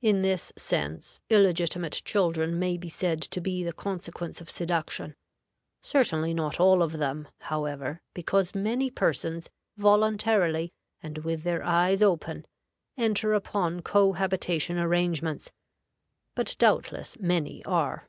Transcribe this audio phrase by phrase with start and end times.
[0.00, 5.16] In this sense, illegitimate children may be said to be the consequence of seduction.
[5.80, 12.46] Certainly not all of them, however, because many persons, voluntarily and with their eyes open,
[12.96, 15.50] enter upon cohabitation arrangements;
[16.36, 18.06] but doubtless many are.